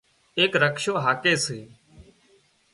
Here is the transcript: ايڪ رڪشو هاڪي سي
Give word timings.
ايڪ 0.37 0.51
رڪشو 0.63 0.93
هاڪي 1.05 1.33
سي 1.45 1.59